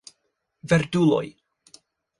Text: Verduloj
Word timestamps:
Verduloj 0.71 1.29